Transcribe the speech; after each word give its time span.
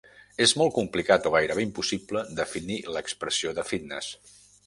És 0.43 0.53
molt 0.59 0.71
complicat 0.77 1.27
o 1.29 1.31
gairebé 1.35 1.65
impossible 1.67 2.25
definir 2.41 2.79
l'expressió 2.95 3.55
de 3.59 3.67
fitnes. 3.75 4.11